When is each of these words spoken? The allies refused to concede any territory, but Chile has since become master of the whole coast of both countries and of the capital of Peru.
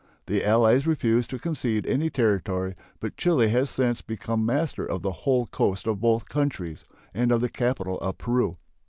The 0.25 0.43
allies 0.43 0.87
refused 0.87 1.29
to 1.29 1.37
concede 1.37 1.85
any 1.85 2.09
territory, 2.09 2.73
but 2.99 3.15
Chile 3.17 3.49
has 3.49 3.69
since 3.69 4.01
become 4.01 4.43
master 4.43 4.83
of 4.83 5.03
the 5.03 5.11
whole 5.11 5.45
coast 5.45 5.85
of 5.85 6.01
both 6.01 6.27
countries 6.27 6.83
and 7.13 7.31
of 7.31 7.39
the 7.39 7.49
capital 7.49 7.99
of 7.99 8.17
Peru. 8.17 8.57